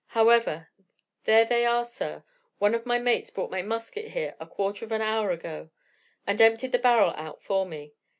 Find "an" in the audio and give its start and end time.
4.91-5.01